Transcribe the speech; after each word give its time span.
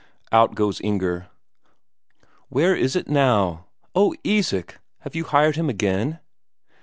Out 0.31 0.55
goes 0.55 0.81
Inger. 0.81 1.27
"Where 2.49 2.75
is 2.75 2.95
it 2.95 3.07
now? 3.07 3.67
Oh, 3.93 4.15
Isak, 4.23 4.79
have 5.01 5.13
you 5.15 5.25
hired 5.25 5.57
him 5.57 5.69
again? 5.69 6.17